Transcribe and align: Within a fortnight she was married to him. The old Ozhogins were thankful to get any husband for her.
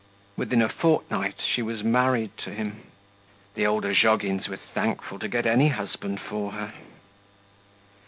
Within 0.35 0.63
a 0.63 0.67
fortnight 0.67 1.35
she 1.53 1.61
was 1.61 1.83
married 1.83 2.35
to 2.37 2.49
him. 2.49 2.77
The 3.53 3.67
old 3.67 3.83
Ozhogins 3.85 4.47
were 4.47 4.57
thankful 4.57 5.19
to 5.19 5.27
get 5.27 5.45
any 5.45 5.67
husband 5.67 6.19
for 6.19 6.53
her. 6.53 6.73